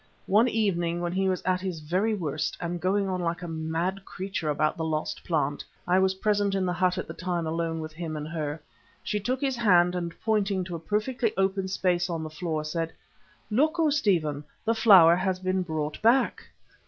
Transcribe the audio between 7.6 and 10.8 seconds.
with him and her she took his hand and pointing to a